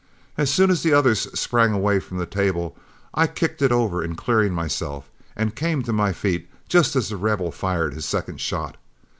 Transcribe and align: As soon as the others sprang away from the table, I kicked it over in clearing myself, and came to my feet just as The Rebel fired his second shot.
As 0.35 0.49
soon 0.51 0.71
as 0.71 0.81
the 0.81 0.93
others 0.95 1.27
sprang 1.39 1.73
away 1.73 1.99
from 1.99 2.17
the 2.17 2.25
table, 2.25 2.75
I 3.13 3.27
kicked 3.27 3.61
it 3.61 3.71
over 3.71 4.03
in 4.03 4.15
clearing 4.15 4.51
myself, 4.51 5.11
and 5.35 5.53
came 5.55 5.83
to 5.83 5.93
my 5.93 6.11
feet 6.11 6.49
just 6.67 6.95
as 6.95 7.09
The 7.09 7.17
Rebel 7.17 7.51
fired 7.51 7.93
his 7.93 8.03
second 8.05 8.41
shot. 8.41 8.77